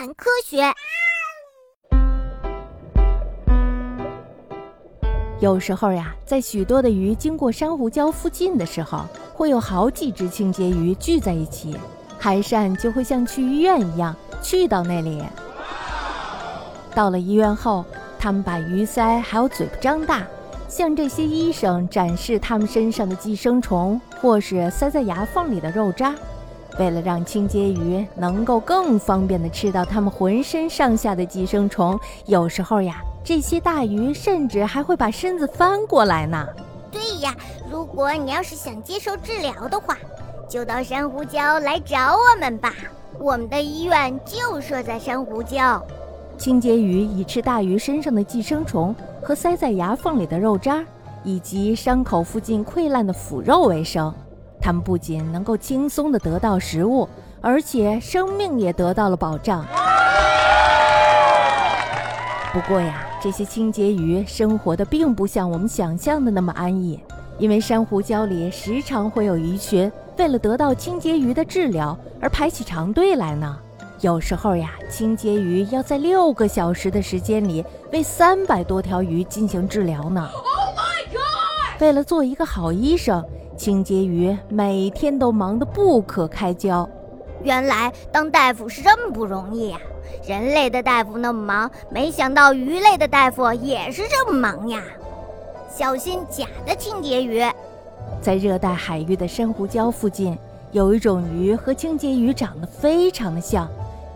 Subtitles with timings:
[0.00, 0.62] 谈科学。
[5.40, 11.76] 有时候呀，在许多的鱼经过珊瑚礁附近的时候，会有好几只清洁鱼聚在一起，
[12.18, 15.22] 海扇就会像去医院一样去到那里。
[16.94, 17.84] 到了医院后，
[18.18, 20.26] 他们把鱼鳃还有嘴巴张大，
[20.66, 26.14] 向这些医生展示他们身上的寄生虫，或是塞在牙缝里的肉渣。
[26.78, 33.02] 为了让清洁鱼能够更方便地吃到它们浑身上下的寄生虫，有时候呀。
[33.22, 36.46] 这些大鱼甚至还会把身子翻过来呢。
[36.90, 37.36] 对呀，
[37.70, 39.94] 如果你要是想接受治疗的话，
[40.48, 42.72] 就到珊瑚礁来找我们吧。
[43.18, 45.80] 我们的医院就设在珊瑚礁。
[46.38, 50.82] 清洁鱼以吃大鱼身上的寄生虫和塞在牙缝里的肉渣，
[51.22, 54.12] 以及伤口附近溃烂的腐肉为生。
[54.60, 57.08] 它们不仅能够轻松地得到食物，
[57.40, 59.64] 而且生命也得到了保障。
[62.52, 63.06] 不过呀。
[63.22, 66.98] 这些清洁鱼生活的并不像我们想象的那么安逸，
[67.36, 73.58] 因为珊瑚礁里时常会有鱼群为了得到清洁鱼的治疗而排起长队来呢。
[74.00, 80.26] 有时候呀，清洁鱼要在六个小时的时间里为三百多条鱼进行治疗呢。
[81.78, 83.22] 为了做一个好医生，
[83.60, 86.88] 清洁鱼每天都忙得不可开交。
[87.42, 89.78] 原来当大夫是这么不容易呀！
[90.26, 94.82] 人类的大夫那么忙，没想到鱼类的大夫也是这么忙呀！
[95.70, 97.44] 小心假的清洁鱼。
[98.22, 100.38] 在热带海域的珊瑚礁附近，
[100.72, 103.68] 有一种鱼和清洁鱼长得非常的像，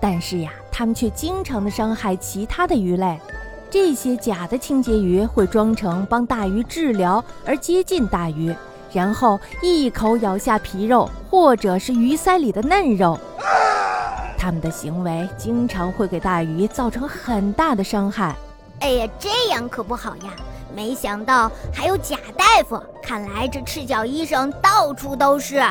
[0.00, 3.18] 但是呀，它们却经常的伤害其他的鱼类。
[3.68, 8.54] 这些假的清洁鱼会装成帮大鱼治疗而接近大鱼。
[8.92, 13.18] 然后一口咬下皮肉，或者是鱼鳃里的嫩肉。
[14.38, 18.34] 他们的行为经常会给大鱼造成很大的伤害。
[18.80, 20.32] 哎呀，这样可不好呀！
[20.74, 25.62] 没想到还有假大夫，看来这赤脚医生到处都是。